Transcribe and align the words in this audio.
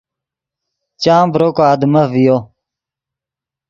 چام 1.01 1.25
ڤرو 1.33 1.49
کو 1.55 1.61
آدمف 1.73 2.07
ڤیو 2.13 2.37